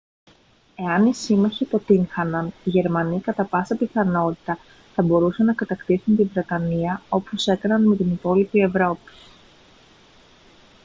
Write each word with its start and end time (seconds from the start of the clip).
εάν 0.75 1.05
οι 1.05 1.13
σύμμαχοι 1.13 1.63
αποτύγχαναν 1.63 2.47
οι 2.63 2.69
γερμανοί 2.69 3.21
κατά 3.21 3.43
πάσα 3.43 3.75
πιθανότητα 3.75 4.57
θα 4.95 5.03
μπορούσαν 5.03 5.45
να 5.45 5.53
κατακτήσουν 5.53 6.15
τη 6.15 6.23
βρετανία 6.23 7.01
όπως 7.09 7.47
έκαναν 7.47 7.87
με 7.87 7.95
την 7.95 8.11
υπόλοιπη 8.11 8.59
ευρώπη 8.59 9.11